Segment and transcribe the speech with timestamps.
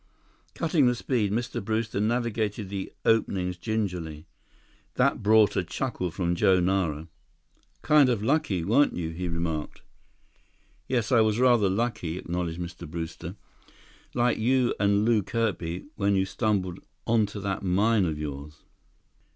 [0.55, 1.63] Cutting the speed, Mr.
[1.63, 4.25] Brewster navigated the openings gingerly.
[4.95, 7.07] That brought a chuckle from Joe Nara.
[7.83, 9.83] "Kind of lucky, weren't you?" he remarked.
[10.87, 12.89] "Yes, I was rather lucky," acknowledged Mr.
[12.89, 13.35] Brewster.
[14.15, 18.63] "Like you and Lew Kirby, when you stumbled onto that mine of yours."